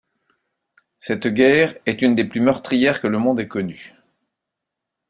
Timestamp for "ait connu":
3.39-3.93